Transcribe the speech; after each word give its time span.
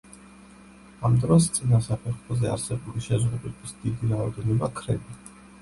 ამ 1.09 1.17
დროს 1.25 1.49
წინა 1.57 1.81
საფეხურზე 1.89 2.49
არსებული 2.53 3.05
შეზღუდვების 3.09 3.77
დიდი 3.85 4.11
რაოდენობა 4.15 4.73
ქრება. 4.81 5.21